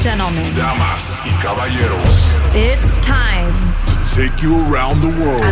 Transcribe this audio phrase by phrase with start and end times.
[0.00, 3.52] and gentlemen, damas y caballeros, it's time
[3.86, 5.44] to take you around the world,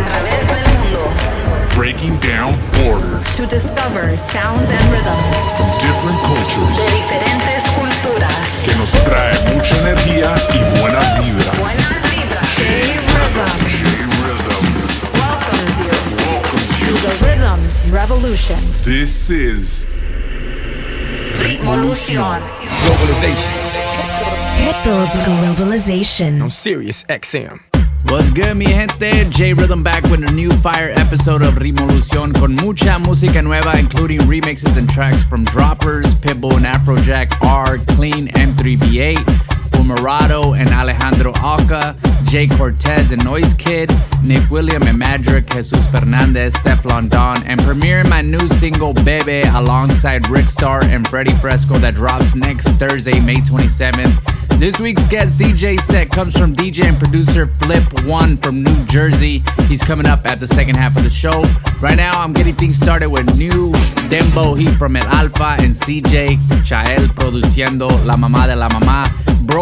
[1.74, 8.34] breaking down borders to discover sounds and rhythms from different cultures de diferentes culturas.
[8.64, 11.58] que nos trae mucha energía y buenas vibras.
[11.58, 12.48] Buenas vibras.
[12.56, 14.64] J-Rhythm J-Rhythm
[15.12, 15.92] welcomes you
[16.24, 16.94] welcomes to you.
[16.96, 18.58] the Rhythm Revolution.
[18.82, 19.84] This is
[21.38, 22.40] Ritmolución.
[22.86, 24.07] Globalization
[24.58, 26.42] Pitbull's Globalization.
[26.42, 27.60] on Sirius XM.
[28.10, 29.28] What's good, mi gente?
[29.30, 34.20] J Rhythm back with a new fire episode of Rimolución con mucha música nueva, including
[34.20, 39.18] remixes and tracks from Droppers, Pitbull and Afrojack, R, Clean, M3B8,
[39.78, 43.92] Fumarado and Alejandro Alca, Jay Cortez and Noise Kid,
[44.24, 50.28] Nick William and Madrick, Jesus Fernandez, Steflon Don, and premiering my new single Bebe alongside
[50.28, 54.58] Rick Starr and Freddie Fresco that drops next Thursday, May 27th.
[54.58, 59.44] This week's guest DJ set comes from DJ and producer Flip One from New Jersey.
[59.68, 61.44] He's coming up at the second half of the show.
[61.80, 63.70] Right now, I'm getting things started with new
[64.10, 69.06] Dembo Heat from El Alfa and CJ Chael produciendo La Mamá de la Mamá.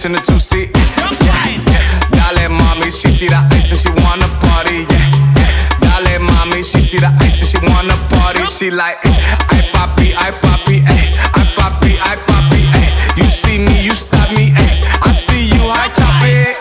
[0.00, 0.70] bitch in the two seat.
[1.20, 4.86] Yeah, dale mommy, she see the ice and she wanna party.
[4.88, 8.44] Yeah, dale mommy, she see the ice and she wanna party.
[8.46, 13.22] She like, I papi, I papi, ay, I papi, I papi, ay.
[13.22, 14.82] You see me, you stop me, ay.
[15.02, 16.56] I see you, I chop it.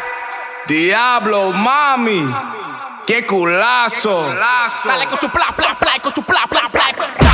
[0.67, 2.27] Diablo, mami,
[3.05, 4.33] qué culazo.
[4.33, 7.28] Dale con tu pla pla pla con tu pla pla pla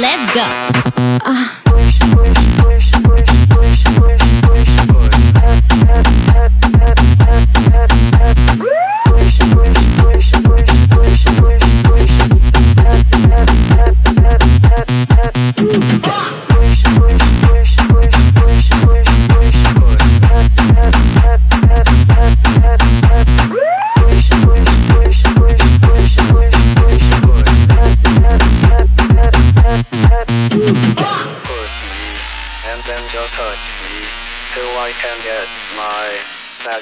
[0.00, 0.44] Let's go.
[1.24, 1.59] pussy,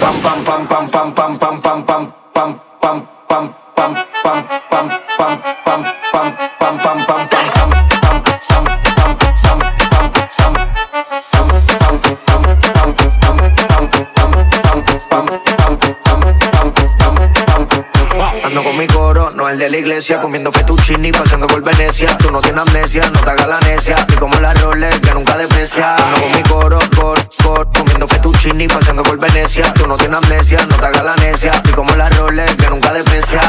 [0.00, 0.60] pam pam pam
[18.42, 22.30] Ando con mi coro, no el de la iglesia Comiendo fettuccini, paseando por Venecia Tú
[22.30, 25.94] no tienes amnesia, no te hagas la necia Y como la Rolex, que nunca deprecia
[25.96, 27.19] Ando con mi coro, cor, cor
[28.50, 31.94] Fettuccini, paseando por Venecia Tú no tienes amnesia, no te hagas la necia Y como
[31.94, 33.40] la Rolex, que nunca deprecia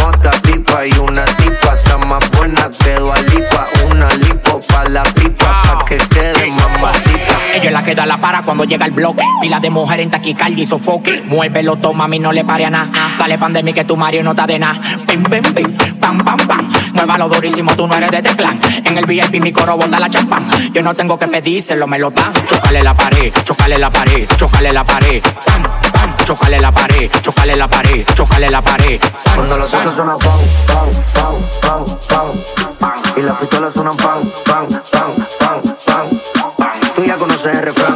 [0.00, 5.02] Monta pipa y una tipa Está más buena que Dua Lipa Una lipo pa' la
[5.02, 8.92] pipa Pa' que quede mamacita Ella es la que da la para cuando llega el
[8.92, 9.24] bloque.
[9.40, 11.22] Pila de mujer en taquicardia y sofoque.
[11.22, 12.90] Muévelo, toma, mami, no le pare a nada.
[13.18, 14.80] Dale pandemia que tu Mario no está de nada.
[15.06, 16.65] Pim, pim, pim, pam, pam, pam.
[16.96, 18.58] Muévalo durísimo, tú no eres de este clan.
[18.84, 20.48] En el VIP mi coro bota la champán.
[20.72, 22.32] Yo no tengo que pedírselo, me lo dan.
[22.48, 25.22] Chocale la pared, chocale la pared, chocale la pared.
[25.22, 25.62] Pam,
[25.92, 28.98] pam, chocale la pared, chocale la pared, chocale la pared.
[28.98, 32.92] Pam, Cuando los otros suenan pam, pam, pam, pam, pam, pam.
[33.18, 35.62] Y las pistolas suenan pam, pam, pam, pam,
[36.56, 36.70] pam.
[36.94, 37.95] Tú ya conoces el refrán,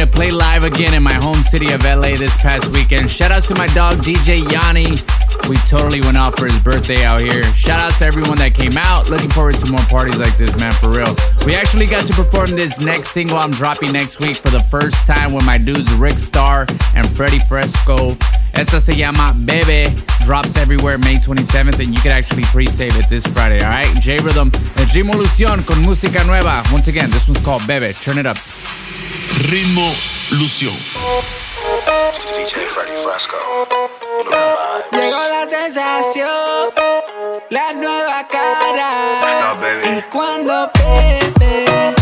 [0.00, 3.10] to play live again in my home city of LA this past weekend.
[3.10, 4.96] Shout outs to my dog DJ Yanni.
[5.46, 7.42] We totally went out for his birthday out here.
[7.52, 9.10] Shout outs to everyone that came out.
[9.10, 11.14] Looking forward to more parties like this, man, for real.
[11.44, 15.06] We actually got to perform this next single I'm dropping next week for the first
[15.06, 16.64] time with my dudes Rick Starr
[16.94, 18.16] and Freddie Fresco.
[18.54, 19.84] Esta se llama Bebe.
[20.24, 24.00] Drops everywhere May 27th, and you can actually pre-save it this Friday, all right?
[24.00, 26.62] J Rhythm, el Ritmo Lución con música nueva.
[26.72, 27.92] Once again, this one's called Bebe.
[27.92, 28.38] Turn it up.
[29.38, 29.92] Ritmo
[30.30, 30.74] Lución.
[32.36, 33.36] DJ Freddy Fresco.
[34.92, 36.70] Llegó la sensación,
[37.48, 39.56] la nueva cara.
[39.84, 41.94] Y cuando bebe,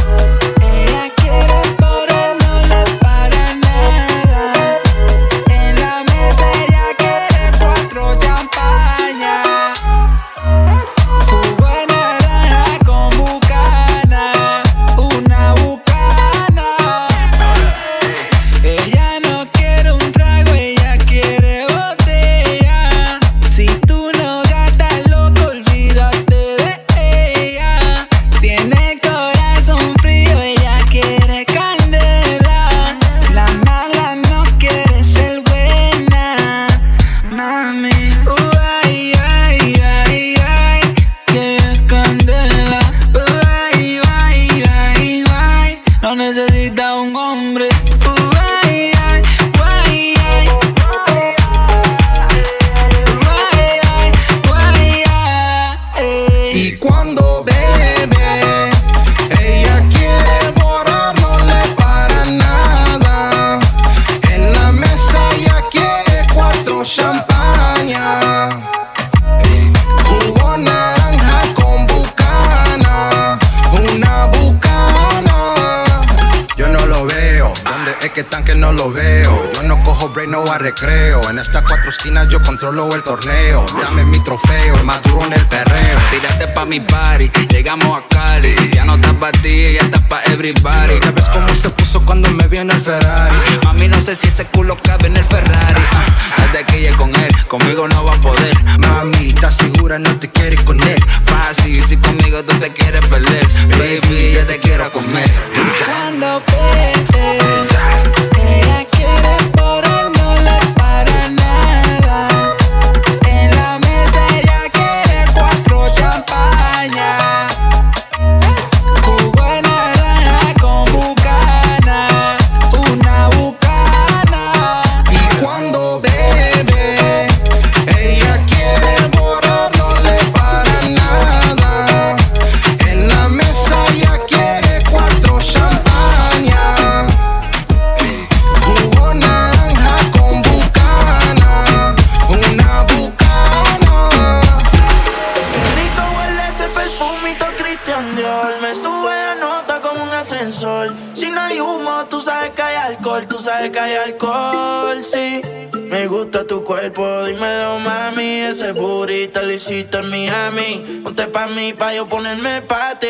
[159.69, 161.01] besito en Miami.
[161.05, 163.07] Ponte pa' mí, pa' yo ponerme pa' ti.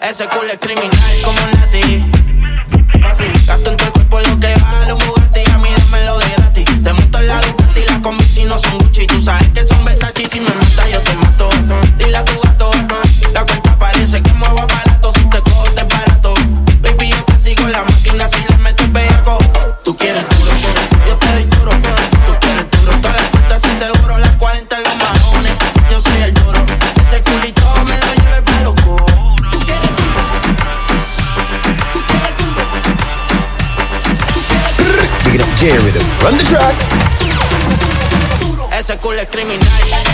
[0.00, 2.04] Ese culo es criminal como Nati.
[3.46, 5.50] Gasto en tu cuerpo lo que vale un Bugatti.
[5.50, 6.64] A mí dámelo de gratis.
[6.84, 9.06] Te monto en la Ducati, las combi si no son Gucci.
[9.06, 11.48] Tú sabes que son Versace si me mata yo te mato.
[11.98, 12.70] Dile a tu gato,
[13.32, 15.12] la cuenta parece que muevo aparato.
[15.12, 16.34] Si te cojo, te barato.
[16.80, 19.38] Baby, yo te sigo en la máquina si le metes bellaco.
[19.84, 20.24] Tú quieres
[36.22, 36.74] Run the track.
[38.78, 40.09] Ese culo es criminal.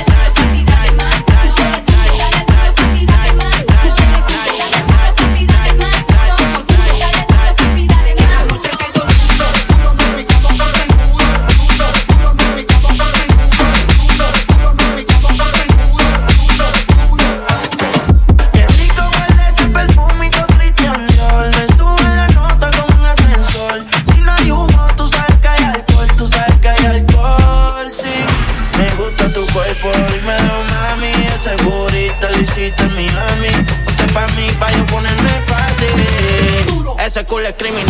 [37.16, 37.87] esa cola criminal.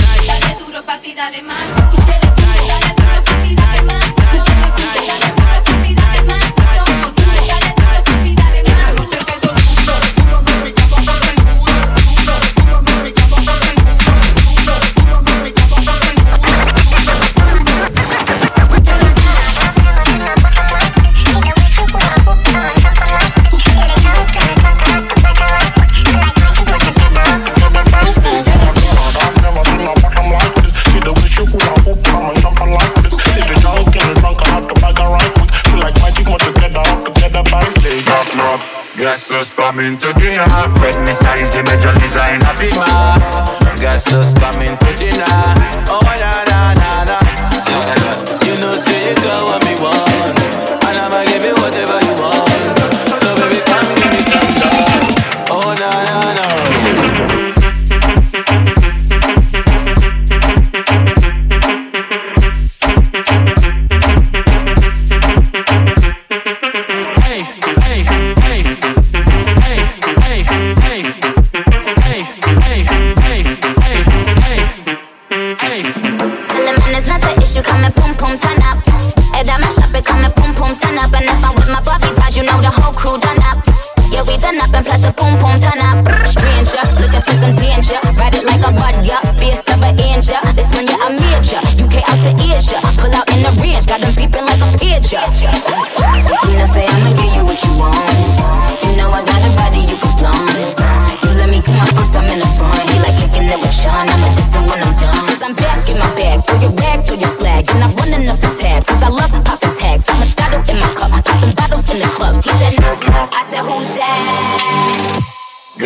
[39.56, 41.34] From Münster, Greenhof, Red Mr.
[41.42, 42.95] Easy, Major Lisa, and Man.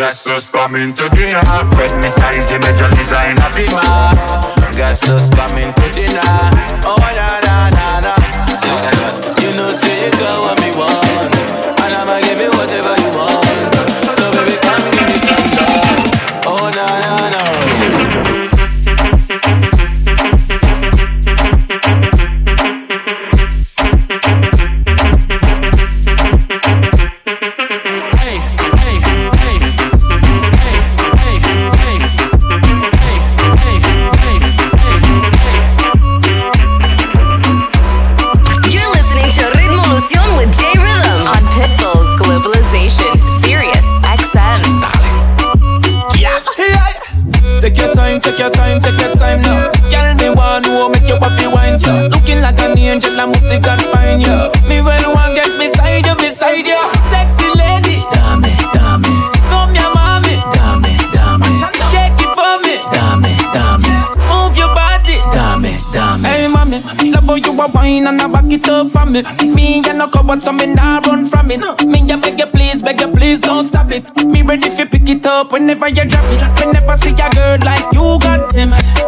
[0.00, 1.44] Gasos coming to dinner.
[1.76, 2.32] Fred Mr.
[2.32, 4.16] Easy Major Lisa in a Beamer.
[4.72, 6.40] Gasos coming to dinner.
[6.88, 8.14] Oh, na na na na.
[9.42, 10.59] You know, say you go
[70.30, 71.60] Me ya no come me nah run from it.
[71.84, 74.14] Me ya beg you please, beg you please, don't stop it.
[74.24, 76.64] Me ready if you pick it up whenever you drop it.
[76.64, 78.99] Whenever see a girl like you, God damn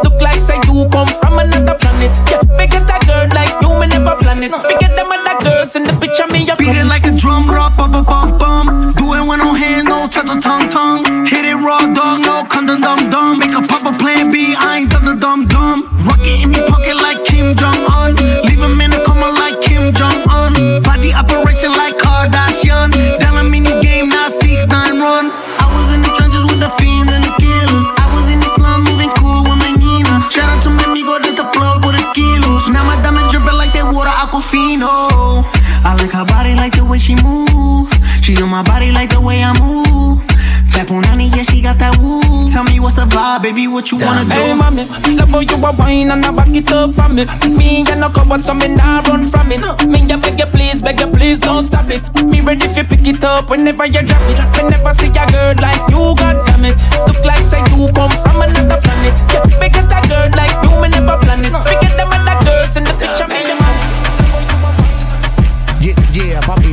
[43.73, 44.37] what you wanna do?
[44.37, 44.85] Hey, mommy,
[45.17, 47.25] love how you a wine and I back it up for me.
[47.49, 49.65] Me ya no come what so me nah run from it.
[49.89, 52.05] Me ya beg you please, beg you please, don't stop it.
[52.25, 54.39] Me ready if you pick it up whenever you drop it.
[54.61, 56.79] Whenever see a girl like you, god damn it.
[57.09, 59.17] Look like say you come from another planet.
[59.33, 61.57] Yeah, forget a girl like you, me never plan it.
[61.57, 63.29] Forget them other girls in the picture,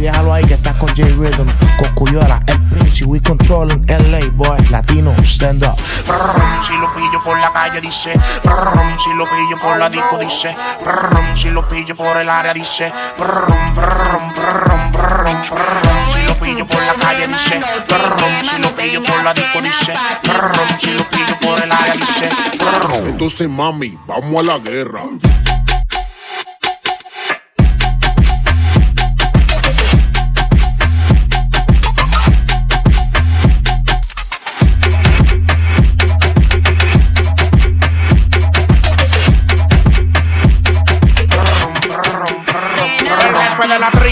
[0.10, 4.58] déjalo ahí que estás con J Rhythm, con Cuyora, el Prince, we controlling LA, boy,
[4.70, 5.76] latino, stand up.
[6.06, 8.14] Prrrrum, si lo pillo por la calle dice.
[8.42, 10.56] Prrrrum, si lo pillo por la disco dice.
[10.84, 12.92] Prrrrum, si lo pillo por el área dice.
[13.18, 17.62] Prrrrum, prrrrum, prrrrum, prrrrum, prrrrum, si lo pillo por la calle dice.
[17.88, 19.94] Prrrrum, si lo pillo por la disco dice.
[20.24, 22.30] Prrrrum, si lo pillo por el área dice.
[22.58, 23.10] Prrrrum.
[23.10, 25.02] Entonces, mami, vamos a la guerra.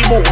[0.10, 0.24] more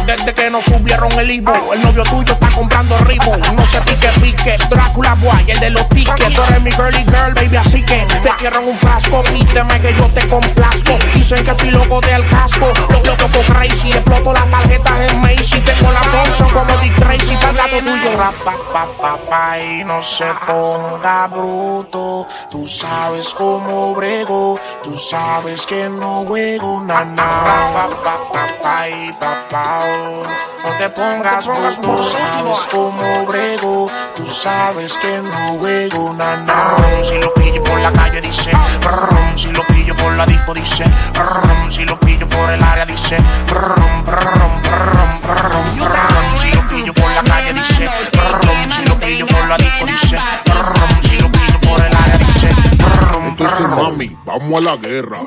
[0.46, 1.72] que nos subieron el Ivo.
[1.72, 3.36] El novio tuyo está comprando ritmo.
[3.56, 4.56] No se pique, pique.
[4.70, 6.34] Drácula Boy, el de los tickets.
[6.34, 9.24] Tú eres mi girly girl, baby, así que te quiero en un frasco.
[9.24, 10.98] Pídeme que yo te complazco.
[11.14, 12.72] Dicen que estoy loco del casco.
[12.90, 13.90] Lo loco con crazy.
[13.90, 15.60] Exploto las tarjetas en Macy.
[15.62, 17.34] Tengo la Thompson como Dick Tracy.
[17.34, 18.16] Lado tuyo.
[18.16, 22.28] Rapa, pa, pa, y no se ponga bruto.
[22.52, 24.60] Tú sabes cómo brego.
[24.84, 27.24] Tú sabes que no juego, na, na.
[27.24, 30.35] Pa, pa, pa, pa, y pa, pa, oh.
[30.64, 31.80] No te pongas bruto.
[31.80, 33.88] Tú sabes cómo brego.
[34.16, 36.76] Tú sabes que no juego, na, na.
[37.02, 38.50] Si lo pillo por la calle dice.
[38.80, 40.84] Brum, si lo pillo por la disco dice.
[41.12, 43.18] Brum, si lo pillo por el área dice.
[43.46, 46.36] Brum, brum, brum, brum, brum.
[46.36, 47.88] Si lo pillo por la calle dice.
[48.12, 50.18] Brum, si lo pillo por la disco dice.
[50.46, 52.48] Brum, si lo pillo por el área dice.
[52.76, 55.18] Brum, Entonces, mami, vamos a la guerra.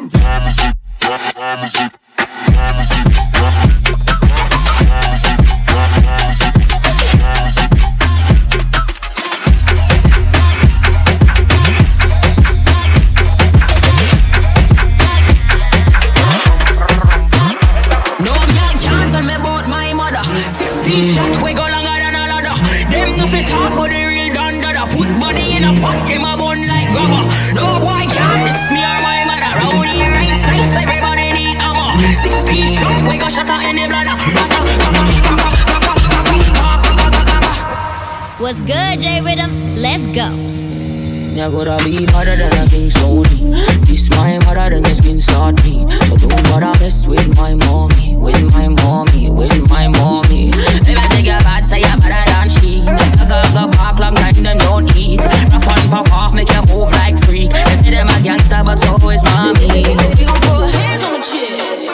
[38.50, 39.76] What's good, J Rhythm?
[39.76, 40.32] Let's go.
[40.34, 43.54] Me I gotta be harder than a king slowly.
[43.86, 45.88] This my mother then your skin start bleed.
[46.10, 50.50] So don't bother mess with my mommy, with my mommy, with my mommy.
[50.50, 52.82] If I take your bad, say you're better than she.
[52.82, 55.24] Make a go go park long time them don't eat.
[55.24, 57.52] Rap on pop off, make you move like freak.
[57.52, 59.68] They say them a gangster, but so is mommy.
[59.68, 61.86] They gon' put hands on the chick.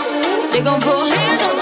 [0.54, 1.55] They gon' put hands on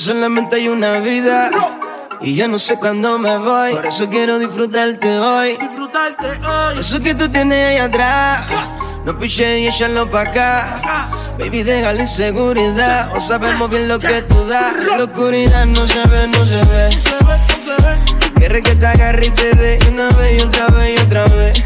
[0.00, 1.50] solamente hay una vida.
[2.22, 5.56] Y yo no sé cuándo me voy, por eso quiero disfrutarte hoy.
[5.58, 6.78] Disfrutarte hoy.
[6.78, 8.44] Eso que tú tienes ahí atrás,
[9.04, 11.08] no piches y échalo pa' acá.
[11.38, 14.74] Baby, deja la inseguridad, o sabemos bien lo que tú das.
[14.98, 16.98] La oscuridad no se ve, no se ve.
[18.36, 21.64] Quieres que te agarre y te dé una vez y otra vez y otra vez.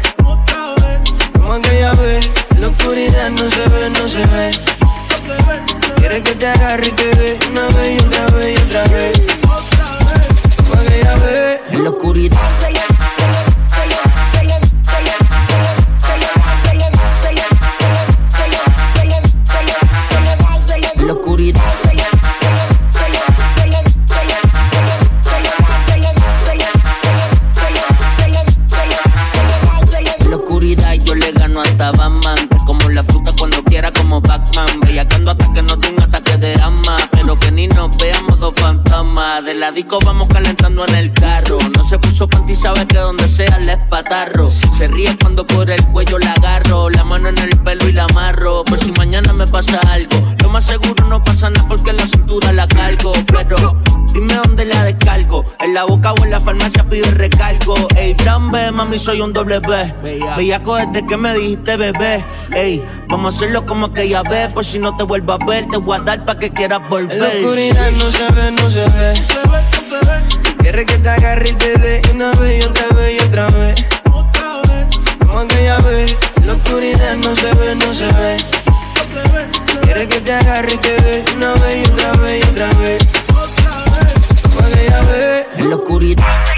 [1.33, 2.25] Como aquella vez,
[2.59, 4.74] la oscuridad no se ve, no se ve.
[6.07, 9.21] Quieres que te agarre y te dé una vez y otra vez y otra vez.
[10.55, 12.74] Como aquella vez, En la oscuridad.
[39.75, 41.57] Disco vamos calentando en el carro.
[41.75, 45.85] No se puso panty sabe que donde sea le espatarro Se ríe cuando por el
[45.87, 46.89] cuello la agarro.
[46.89, 48.63] La mano en el pelo y la amarro.
[48.63, 50.15] Por si mañana me pasa algo.
[50.41, 53.77] Lo más seguro no pasa nada porque la cintura la cargo Pero
[55.75, 59.33] la boca o en la farmacia pido el recargo Ey, plan B, mami soy un
[59.33, 59.93] doble B
[60.37, 64.79] Bellaco desde que me dijiste bebé Ey, vamos a hacerlo como aquella vez Por si
[64.79, 67.27] no te vuelvo a ver Te voy a dar pa' que quieras volver en la
[67.27, 69.21] oscuridad no se ve, no se ve.
[70.59, 73.85] Quieres que te agarre y te dé una vez y otra vez y otra vez.
[75.25, 78.45] Como aquella vez, en la oscuridad no se ve, no se ve.
[79.83, 83.24] Quieres que te agarre y te dé una vez y otra vez y otra vez
[84.85, 85.45] ella.
[85.57, 86.54] En la oscuridad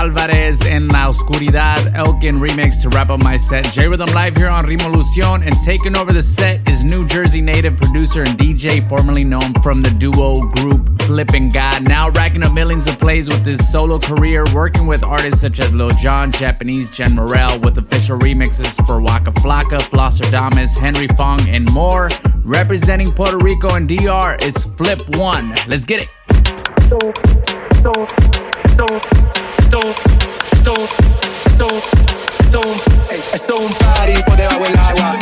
[0.00, 3.66] Alvarez en La Oscuridad Elkin remix to wrap up my set.
[3.66, 7.76] J Rhythm live here on Revolucion and taking over the set is New Jersey native
[7.76, 11.86] producer and DJ formerly known from the duo group Flippin' God.
[11.86, 15.70] Now racking up millions of plays with his solo career, working with artists such as
[15.74, 21.70] Lil Jon, Japanese Jen Morel with official remixes for Waka Flocka, Flosserdamus, Henry Fong, and
[21.74, 22.08] more.
[22.42, 25.54] Representing Puerto Rico and DR is Flip One.
[25.68, 26.08] Let's get it.
[33.32, 35.16] Esto es un party por debajo del agua.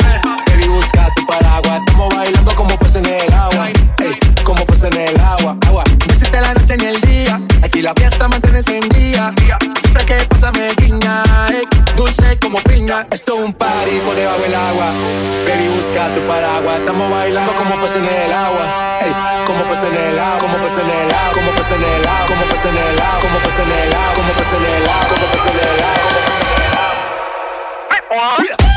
[0.47, 1.79] Baby, busca tu paraguas.
[1.85, 3.67] Estamos bailando como pues en el agua.
[3.67, 5.55] Ey, como pues en el agua.
[5.67, 5.83] Agua.
[5.85, 7.39] No existe la noche ni el día.
[7.61, 9.33] Aquí la fiesta mantiene encendida.
[9.81, 11.23] Siempre que pasa me guiña.
[11.51, 11.61] ey,
[11.95, 13.05] dulce como piña.
[13.11, 14.91] Esto es un party por debajo del agua.
[15.47, 16.79] Baby, busca tu paraguas.
[16.79, 18.38] Estamos bailando como pues en el agua.
[20.81, 21.33] En el agua.
[21.33, 22.27] Como pues en el agua.
[22.27, 23.19] Como pues en el agua.
[23.21, 24.13] Como pues en el agua.
[24.15, 25.07] Como pues en el agua.
[25.09, 26.01] Como pues en el agua.
[26.03, 26.61] Como pues en
[28.11, 28.68] el agua.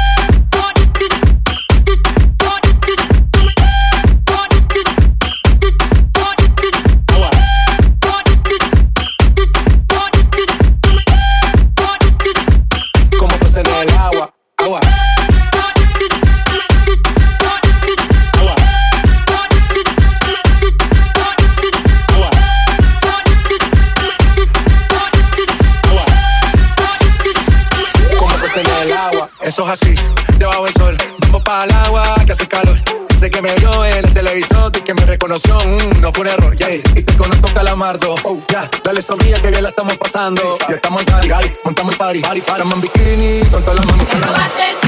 [40.12, 40.58] Pasando.
[40.68, 44.81] Ya estamos en cari, montamos el party, party, para en bikini, con todas las mami.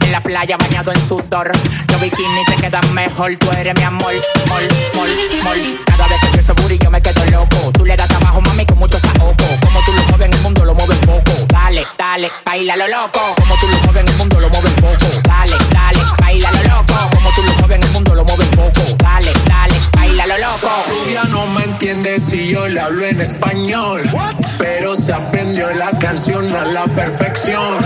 [0.00, 1.50] En la playa bañado en sudor.
[1.88, 3.36] Los bikinis te quedan mejor.
[3.36, 4.12] Tú eres mi amor.
[4.48, 4.62] Mol,
[4.94, 5.08] mol,
[5.42, 5.80] mol.
[5.86, 7.72] Cada vez que ese booty yo me quedo loco.
[7.72, 9.44] Tú le das trabajo, mami, con mucho saoco.
[9.62, 11.51] Como tú lo mueves en el mundo, lo mueves poco.
[11.72, 13.34] Dale, dale, baila lo loco.
[13.34, 15.06] Como tú lo mueves en el mundo, lo mueves poco.
[15.22, 16.94] Dale, dale, baila lo loco.
[17.14, 18.82] Como tú lo mueves en el mundo, lo mueves poco.
[18.98, 20.68] Dale, dale, baila lo loco.
[20.90, 24.02] Rubia no me entiende si yo le hablo en español.
[24.58, 27.78] Pero se aprendió la canción a la perfección.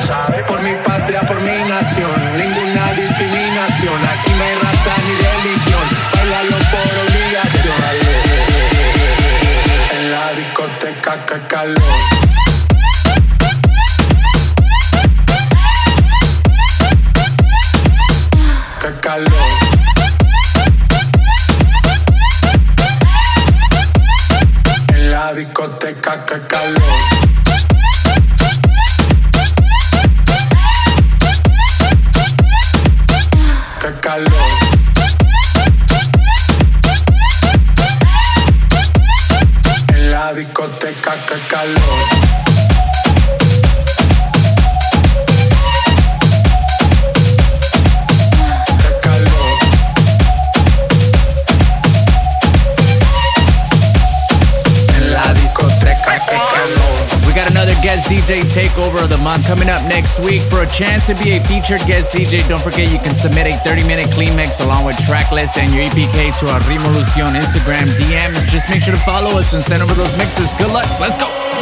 [0.48, 4.04] Por mi patria, por mi nación, ninguna discriminación.
[4.04, 5.88] Aquí no hay raza ni religión.
[6.12, 7.76] Bailalo por obligación.
[9.92, 12.25] En la discoteca, que calor.
[19.06, 19.30] Calor.
[25.12, 26.82] La discoteca, qué calor.
[33.80, 34.50] Qué calor.
[39.94, 42.25] En la discoteca, qué calor.
[57.66, 60.40] Another guest DJ takeover of the month coming up next week.
[60.42, 63.56] For a chance to be a featured guest DJ, don't forget you can submit a
[63.64, 67.86] 30 minute clean mix along with track list and your EPK to our Rimolucion Instagram
[67.98, 68.46] DMs.
[68.46, 70.52] Just make sure to follow us and send over those mixes.
[70.58, 70.86] Good luck.
[71.00, 71.55] Let's go.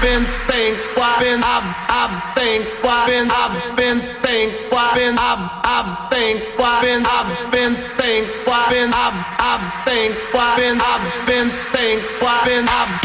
[0.00, 5.44] been think why been I've I've think why been I've been think why been I've
[5.64, 11.26] I've think why been I've been think why been I've I've think why been I've
[11.26, 13.01] been think why been I've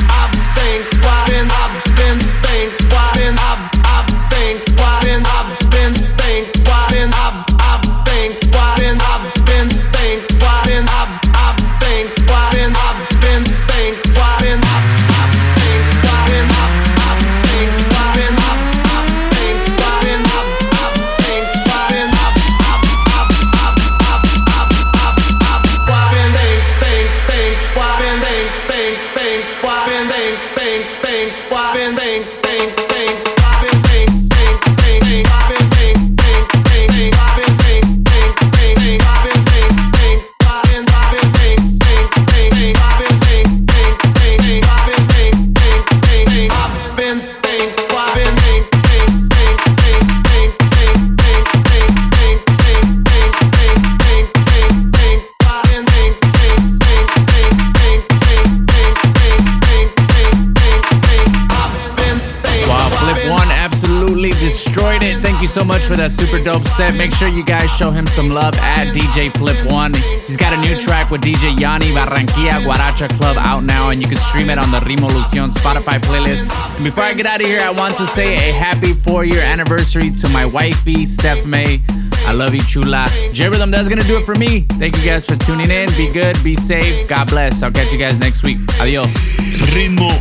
[65.57, 66.93] so much for that super dope set.
[66.93, 69.91] Make sure you guys show him some love at DJ Flip One.
[70.27, 74.07] He's got a new track with DJ Yanni Barranquilla Guaracha Club out now, and you
[74.07, 76.47] can stream it on the Rimo Lucion Spotify playlist.
[76.75, 79.41] And before I get out of here, I want to say a happy four year
[79.41, 81.81] anniversary to my wifey, Steph May.
[82.27, 83.07] I love you, chula.
[83.31, 84.61] J Rhythm, that's gonna do it for me.
[84.77, 85.89] Thank you guys for tuning in.
[85.97, 87.07] Be good, be safe.
[87.07, 87.63] God bless.
[87.63, 88.59] I'll catch you guys next week.
[88.79, 89.37] Adios.
[89.73, 90.11] Ritmo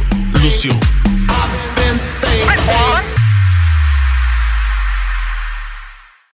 [0.43, 0.96] Lucio.